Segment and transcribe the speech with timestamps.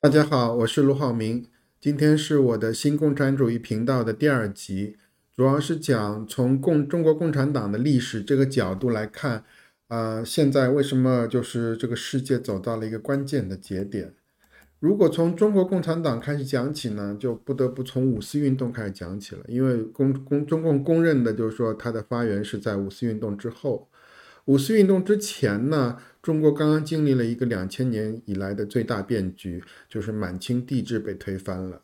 [0.00, 1.44] 大家好，我是卢浩明。
[1.80, 4.96] 今天是我的新共产主义频道的第二集，
[5.36, 9.42] 主要是讲从共中国共产党的历史这个角度来看，
[9.88, 14.14] 啊，现在为什么就是这个世界走到了一个关键的节点？
[14.78, 23.88] 如果从中国共产党开始讲起呢，就不得不从五四运动开始讲起了，因为公公中共公认的就是说它的发源是在五四运动之后。
[24.48, 31.82] 五四运动之前呢，中国刚刚经历了一个两千年以来的最大变局，就是满清帝制被推翻了。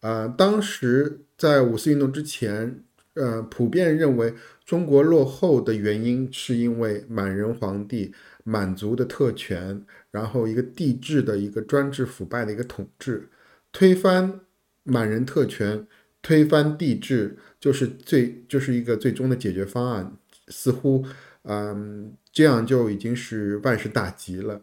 [0.00, 2.84] 啊，当时在五四运动之前，
[3.14, 8.12] 呃，普遍认为中国落后的原因是因为满人皇帝、
[8.44, 13.30] 满族的特权，然后一个帝制的一个专制腐败的一个统治，
[13.72, 14.40] 推翻
[14.82, 15.86] 满人特权，
[16.20, 20.12] 推翻帝制，就是最就是一个最终的解决方案，
[20.48, 21.06] 似乎。
[21.44, 24.62] 嗯，这样就已经是万事大吉了。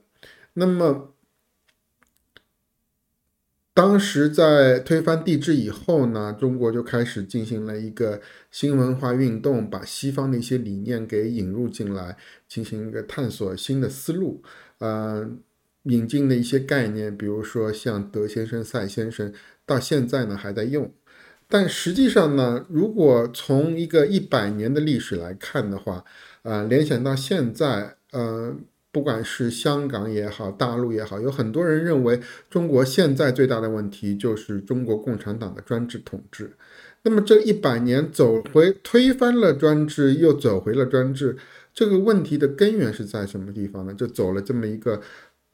[0.53, 1.13] 那么，
[3.73, 12.17] 当时在推翻帝制以后呢，中国就开始进行了一个新文化运动，把西方的一些理念给引入进来，
[12.47, 14.43] 进行一个探索新的思路。
[14.79, 15.41] 嗯，
[15.83, 19.33] 引进的一些概念，比如说像德先生、赛先生，
[19.65, 20.91] 到现在呢还在用。
[21.51, 26.05] 但实际上呢，如果从一个一百年的历史来看的话，
[26.43, 28.55] 呃，联想到现在，呃，
[28.91, 32.19] 不管是香港也好，大陆也好，有很多人认为
[32.51, 36.55] 中国现在最大的问题就是中国共产党的专制统治。
[37.01, 41.35] 那么这一百年走回推翻了专制，又走回了专制，
[41.73, 43.93] 这个问题的根源是在什么地方呢？
[43.95, 45.01] 就走了这么一个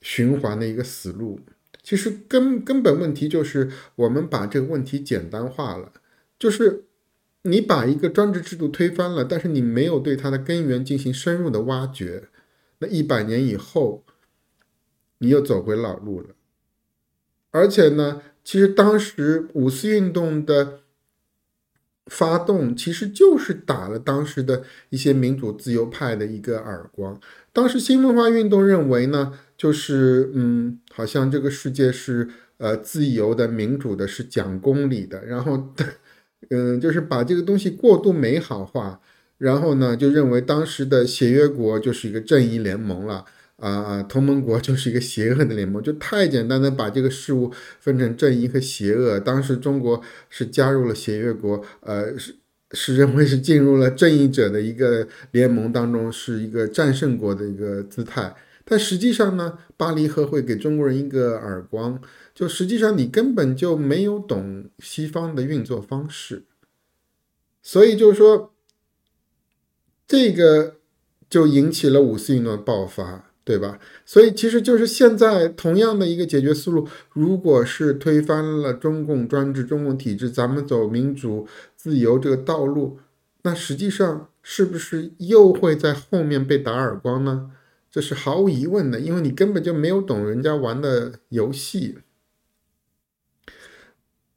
[0.01, 1.39] 循环的一个死路。
[1.86, 5.94] 其实根根本问题就是我们把这个问题简单化了，
[6.38, 6.83] 就是。
[7.47, 12.30] 你把一个专制制度推翻了，但是你没有对它的根源进行深入的挖掘，
[12.80, 14.03] 那一百年以后，
[15.19, 16.30] 你又走回老路了。
[17.52, 20.80] 而且呢，其实当时五四运动的
[22.08, 27.19] 发动，其实就是打了当时的一些民主自由派的一个耳光。
[27.52, 35.74] 当时新文化运动认为呢，就是嗯，好像这个世界是呃自由的、民主的，是讲公理的，然后。
[36.52, 39.02] 嗯，就是把这个东西过度美好化，
[39.40, 43.25] 然后呢，就认为当时的协约国就是一个正义联盟了
[43.57, 49.19] 啊，同盟国就是一个邪恶的联盟，就太简单的把这个事物分成正义和邪恶。
[49.19, 52.35] 当时中国是加入了协约国，呃，是
[52.71, 58.35] 是认为是进入了正义者的一个联盟当中，是一个战胜国的一个姿态。
[58.67, 62.01] 但实际上呢，巴黎和会给中国人一个耳光。
[62.33, 66.43] 就实际上你根本就没有懂西方的运作方式，
[67.61, 68.53] 所以就是说，
[70.05, 70.75] 这个
[71.29, 73.79] 就引起了五四运动的爆发，对吧？
[74.06, 81.47] 所以其实就是现在同样的一个解决思路，如果是推翻了中共专制、中共体制，咱们走民主
[81.78, 82.97] 自由这个道路，
[83.44, 87.51] 那实际上是不是又会在后面被打耳光呢？
[87.91, 92.00] 这是毫无疑问的，因为你根本就没有懂人家玩的游戏。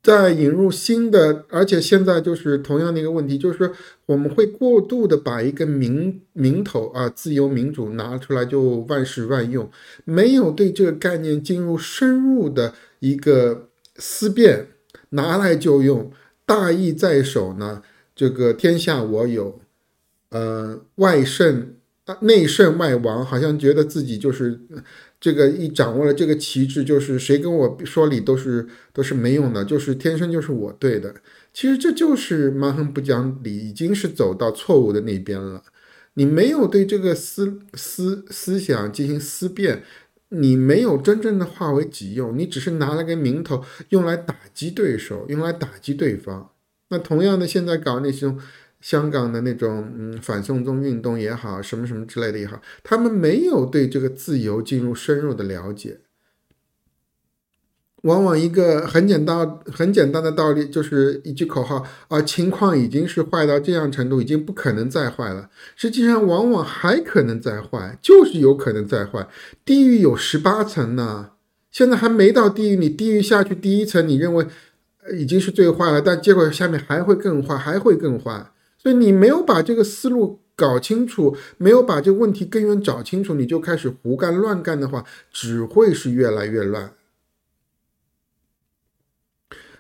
[0.09, 3.71] 再引入新的，而且现在就是同样的一个问题，就是
[4.07, 9.71] 我们会过度的把一个名名头啊，自由民主拿出来就万事万用，
[10.07, 14.69] 没有对这个概念进入深入的一个思辨，
[15.11, 16.11] 拿来就用，
[16.47, 17.83] 大义在手呢，
[18.17, 19.61] 这个天下我有，
[20.31, 21.75] 呃，外圣
[22.21, 24.61] 内圣外王，好像觉得自己就是。
[25.21, 31.13] 这个一掌握了这个旗帜，就是谁跟我说理都是都是没用的，就是天生就是我对的。
[31.53, 35.61] 其实这就是蛮横不讲理，已经是走到错误的那边了。
[36.15, 39.83] 你没有对这个思思思想进行思辨，
[40.29, 46.53] 你没有真正的化为己用，你只是拿了个名头用来打击对手，用来打击对方。
[46.91, 48.39] 那同样的，现在搞那种。
[48.81, 56.01] 香港的那种嗯反送中运动也好，什么什么之类的也好，他们没有对这个自由进入深入的了解。
[58.03, 65.51] 往往一个很简单很简单的道理，就是一句口号啊，情况已经是坏到这样程度，已经不可能再坏了。
[65.75, 69.29] 实际上，往往还可能再坏，就是有可能再坏。
[69.65, 71.33] 地狱有十八层呢，
[71.73, 74.47] 现在还没到地狱，你地狱下去第一层，你认为
[75.15, 78.53] 已经是最坏了，但结果下面还会更坏，还会更坏。
[78.79, 86.93] 所以你没有把这个思路搞清楚，没有把这个问题根源找清楚，你就开始胡干乱干的话，只会是越来越乱。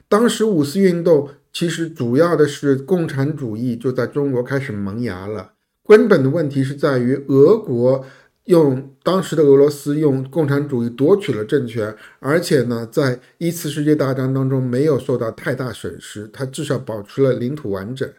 [0.08, 5.52] 当时五四运动其实主要的是共产主义就在中国开始萌芽了，
[5.86, 8.06] 根本的问题是在于俄国
[8.44, 18.10] 用当时的俄罗斯用共产主义夺取了政权，而且呢，在一次世界大战当中没有受到太大损失，它至少保持了领土完整。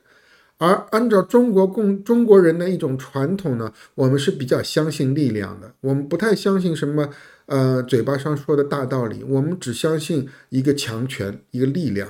[0.59, 7.09] 而按照中国共中国人的一种传统呢，我们是比较相信力量的，我们不太相信什么
[7.47, 12.07] 呃嘴巴上说的大道理，我们只相信一个强权，一个力量，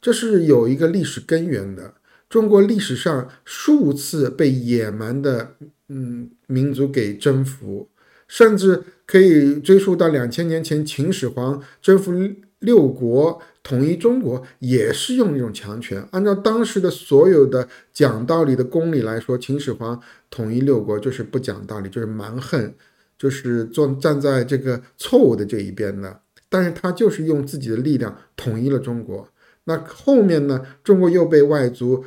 [0.00, 1.94] 这是有一个历史根源的。
[2.28, 5.56] 中国历史上数次被野蛮的。
[5.88, 7.88] 嗯，民族给征服，
[8.26, 12.12] 甚至可以追溯到两千年前秦始皇征服
[12.58, 16.00] 六国、统一中国，也是用一种强权。
[16.12, 22.72] 按照当时的所有的讲道理的公理来说，秦始皇统一六国就是不讲道理，就是蛮横，
[23.18, 26.20] 就是坐站在这个错误的这一边的。
[26.48, 29.28] 但是他就是用自己的力量统一了中国。
[29.64, 30.64] 那后面呢？
[30.84, 32.04] 中国又被外族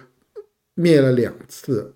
[0.76, 1.94] 灭了两次。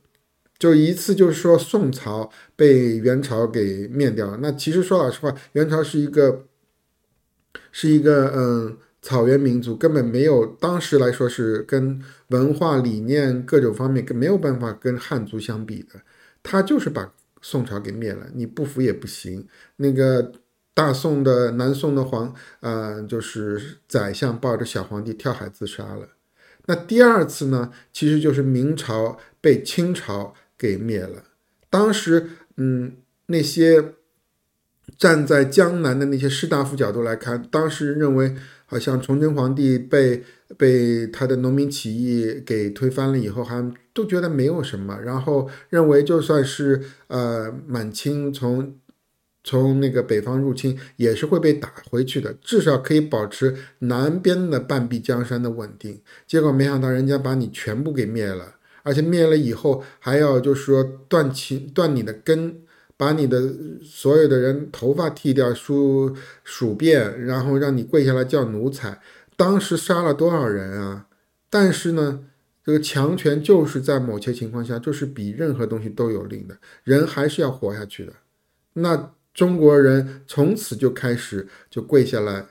[0.59, 4.39] 就一次，就是说宋朝被元朝给灭掉了。
[4.41, 6.43] 那其实说老实话，元朝是一个
[7.71, 16.01] 是一个嗯草原民族，根本没有当时来说是跟文化理念各种方面没有办法跟汉族相比的。
[16.41, 19.47] 他就是把宋朝给灭了，你不服也不行。
[19.75, 20.31] 那个
[20.73, 26.07] 大宋的南宋的皇，呃，就是宰相抱着小皇帝跳海自杀了。
[26.65, 30.33] 那第二次呢，其实就是明朝被清朝。
[30.55, 31.25] 给灭了。
[31.69, 32.95] 当时，嗯，
[33.25, 33.95] 那些
[34.97, 38.35] 站在江南的那些士大夫角度来看，当时认为
[38.65, 40.23] 好像崇祯皇帝被
[40.57, 48.75] 被他的农民起义给推翻了以后，还都觉得没有什么，然后认为就算是呃满清从
[49.43, 56.01] 从那个北方入侵，也是会被打回去的，至少可以保持南边的半壁江山的稳定。
[56.25, 58.55] 结果没想到人家把你全部给灭了。
[58.85, 62.57] 而且灭了以后，还要就是说断其断你的根，
[63.03, 63.53] 把你的
[63.83, 66.15] 所有的人头发剃掉，梳
[66.45, 68.97] 数遍，然后让你跪下来叫奴才。
[69.35, 71.07] 当时杀了多少人啊？
[71.49, 72.23] 但是呢，
[72.63, 76.55] 这个强权就是在某些情况下，就是比任何东西都有利的，
[76.85, 78.13] 人还是要活下去的。
[78.75, 82.45] 那中国人从此就开始就跪下来，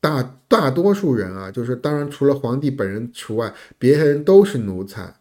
[0.00, 5.14] 大大多数人啊，就是当然除了皇帝本人除外，别人都是奴才。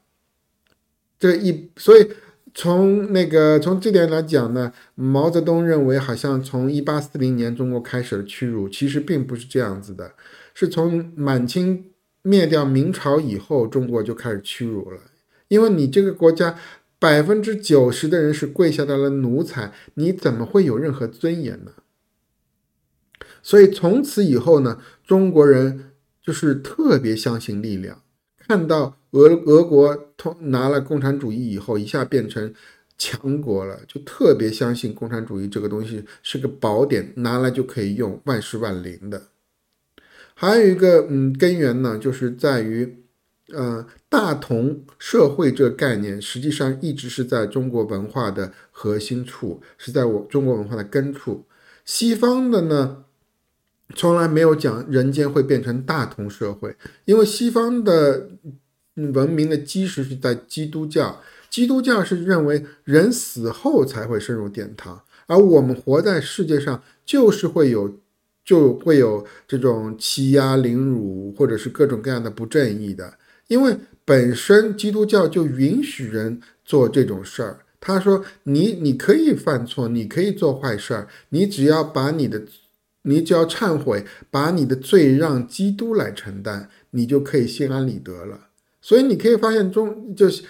[1.20, 2.10] 这一，所以
[2.54, 10.14] 从那个从这点来讲呢，毛泽东认为好像从一八四零年中国开始了屈辱，其实并不是这样子的，
[10.54, 11.92] 是从满清
[12.22, 15.00] 灭掉明朝以后，中国就开始屈辱了。
[15.48, 16.58] 因为你这个国家
[16.98, 21.72] 百分之九十的人是跪下来了奴才，你怎么会有任何尊严呢？
[23.42, 25.92] 所以从此以后呢，中国人
[26.22, 28.02] 就是特别相信力量，
[28.38, 28.99] 看到。
[29.12, 32.54] 俄俄国通拿了共产主义以后，一下变成
[32.98, 39.24] 强国了，就特别相信共产主义这个东西是个宝典，拿来就可以用，万事万灵的。
[40.36, 43.04] 还有一个嗯根源呢，就是在于，
[43.52, 51.46] 呃，大同社会这个概念，实际上一直是在中国文化的核心处，是在我中国文化的根处。
[51.84, 53.06] 西方的呢，
[53.96, 56.76] 从来没有讲人间会变成大同社会，
[57.06, 58.30] 因为西方的。
[59.14, 68.00] 文明的基石是在基督教，基督教是认为人死后才会升入殿堂，而我们活在世界上就是会有，
[68.44, 73.14] 就会有这种欺压凌辱或者是各种各样的不正义的，
[73.48, 73.76] 因为
[74.06, 77.60] 本身基督教就允许人做这种事儿。
[77.82, 82.42] 他说你你可以犯错，你可以做坏事儿，你只要把你的，
[83.04, 88.49] 你只要忏悔，把你的罪让基督来承担，你就可以心安理得了。
[88.82, 90.42] 所以你可以发现，中就是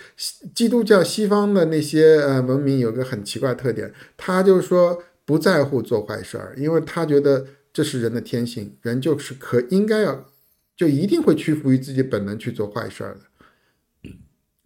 [0.54, 7.44] 基督教西方的那些呃文明有个很奇怪特点，他就是说不在乎做坏事儿，因为他觉得
[7.74, 10.28] 这是人的天性，人就是可应该要
[10.78, 14.12] 就一定会屈服于自己本能去做坏事儿的。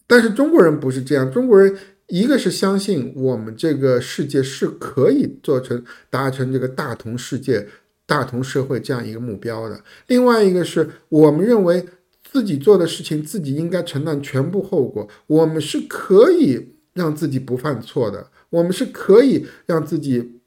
[0.05, 1.73] 但是中国人不是这样，中国人
[2.07, 7.69] 一个是相信我们这个世界是可以做成达成这个大同世界、
[8.05, 11.85] 大同社会这样一个目标的，另外一个是我们认为。
[12.33, 15.07] 自己做的事情，自己应该承担全部后果。
[15.27, 20.39] 我们是可以让自己不犯错的，我们是可以让自己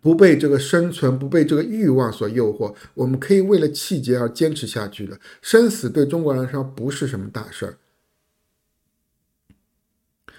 [0.00, 2.74] 不被这个生存、不被这个欲望所诱惑。
[2.94, 5.20] 我们可以为了气节而坚持下去的。
[5.40, 7.78] 生死对中国人来说不是什么大事儿，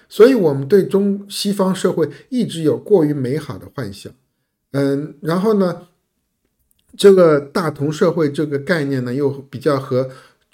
[0.10, 4.12] 所以我们对中西方社会一直有过于美好的幻想。
[4.72, 5.88] 嗯，然后呢？
[6.96, 10.10] 这个大同社会这个概念呢，又比较和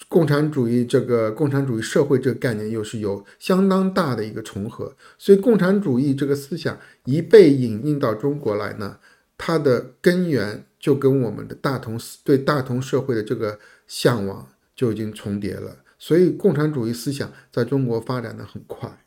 [0.10, 8.98] 共产主义这个共产主义社会这个概念又是有相当大的一个重合，所以共产主义这个思想一被引进到中国来呢，
[9.38, 19.06] 它的根源就跟我们的大同对大同社会的这个向往就已经重叠了，所以共产主义思想在中国发展的很快。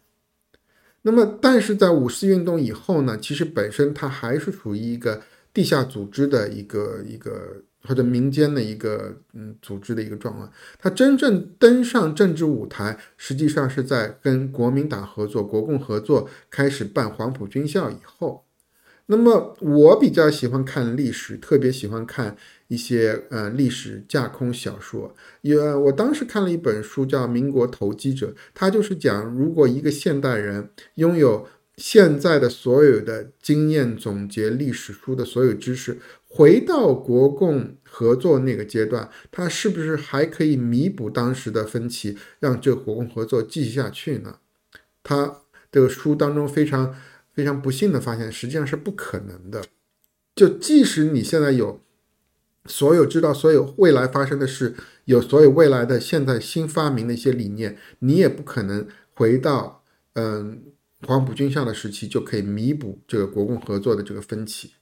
[1.03, 5.23] 那么，但是在五四运动以后呢，其实本身它还是属于一个
[5.57, 7.63] 地下组织的一个一个。
[7.89, 18.45] 或者民间的一个嗯组织的一个状况，他真正登上政治舞台，实际上是在跟国民党合作、国共合作，开始办黄埔军校以后。
[19.07, 22.37] 那么我比较喜欢看历史，特别喜欢看
[22.67, 25.15] 一些呃历史架空小说。
[25.43, 31.47] 也我当时看了一本书叫《民国投机者》，他就是讲如果一个现代人拥有
[31.77, 35.99] 现在的所有的经验总结、历史书的所有知识。
[36.29, 44.39] 回到国共合作那个阶段，他是不是还可以弥补当时的分歧，让这国共合作继续下去呢？
[45.03, 45.41] 他
[45.73, 46.95] 这个书当中非常
[47.33, 49.65] 非常不幸的发现，实际上是不可能的。
[50.35, 51.81] 就即使你现在有
[52.67, 54.75] 所有知道所有未来发生的事，
[55.07, 60.65] 有所有未来的现在新发明的一些理念，你也不可能回到嗯
[61.03, 64.73] 黄埔军校的时期就可以弥补这个国共合作的这个分歧。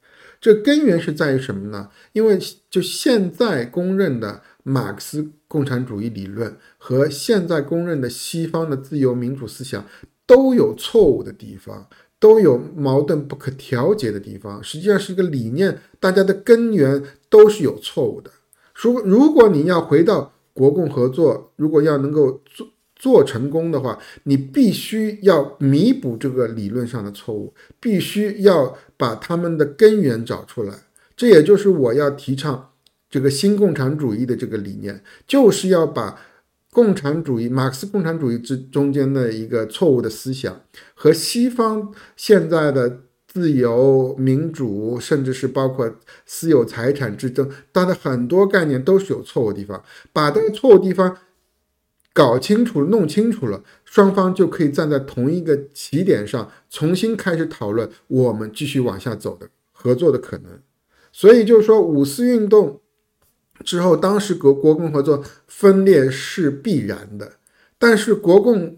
[0.40, 1.88] 这根源是在于什么呢？
[2.12, 9.86] 因为就现在公认的马克思共产主义理论和现在公认的西方的自由民主思想
[10.26, 14.62] 都有错误的地方，都有矛盾不可调节的地方。
[14.62, 18.30] 实际上是一个理念，大家的根源都是有错误的。
[18.74, 22.68] 如如果你要回到国共合作，如果要能够做。
[23.04, 30.72] 做成功的话，你必须要弥补这个理论上的错误，必须要把他们的根源找出来。
[31.14, 32.70] 这也就是我要提倡
[33.10, 36.18] 这个新共产主义的这个理念，就是要把
[36.72, 40.62] 共产主义、马克思共产主义之中间的一个错误的思想
[40.94, 45.94] 和西方现在的自由民主，甚至是包括
[46.24, 51.14] 私有财产之争，它的很多概念都是有错误地方，把这个错误地方。
[52.14, 60.60] 搞清楚、弄清楚了，双方就可以站在同一个起点上，重新开始讨论我们继续往下走的合作的可能。
[61.12, 62.80] 所以就是说，五四运动
[63.64, 67.32] 之后，当时国国共合作分裂是必然的，
[67.78, 68.76] 但是国共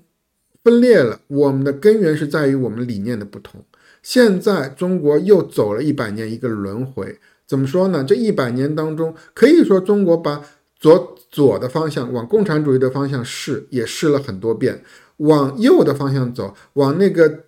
[0.65, 3.63] 分裂了，我们的根源是在于我们理念的不同。
[4.03, 8.03] 现在中国又走了一百年一个轮回，怎么说呢？
[8.03, 10.43] 这一百年当中，可以说中国把
[10.79, 11.15] 左。
[11.29, 14.77] 左的方向往共产主义的方向试，也试了很多遍；
[15.19, 17.45] 往右的方向走，往那个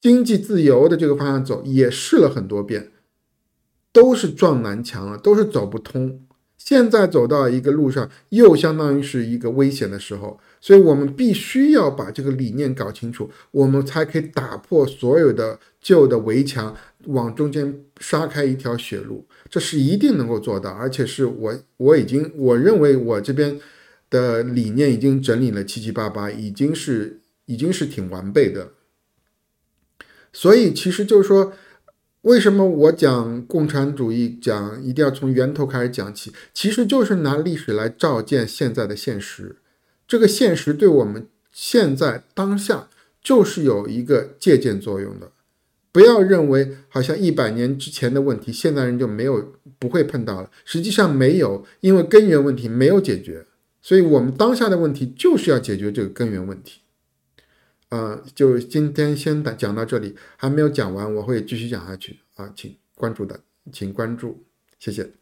[0.00, 2.92] 经济自由的这个方向走，也试了很多遍，
[3.90, 6.24] 都是撞南墙了，都是走不通。
[6.56, 19.26] 现在走到一个路上，又相当于是一个危险的时候，所以我们必须要把这个理念搞清楚，我们才可以打破所有的旧的围墙，往中间杀开一条血路。
[19.48, 23.60] 这是一定能够做到，而且是我我已经我认为我这边
[24.10, 28.72] 的理念已经整理了七七八八，已经是已经是挺完备的。
[30.32, 31.52] 所以其实就是说。
[32.22, 36.32] 为什么我讲共产主义，讲一定要从源头开始讲起？
[36.54, 39.56] 其实就是拿历史来照见现在的现实。
[40.06, 42.88] 这个现实对我们现在当下
[43.20, 45.32] 就是有一个借鉴作用的。
[45.92, 50.50] 不要认为好像一百年之前的问题，现在人就没有不会碰到了。
[50.64, 53.46] 实际上没有，因为根源问题没有解决，
[53.82, 56.80] 所以我们当下的问题就是要解决这个根源问题。
[57.90, 64.42] 呃，就今天先讲到这里，还没有讲完，我会继续讲下去啊，请关注的，请关注，
[64.78, 65.21] 谢谢。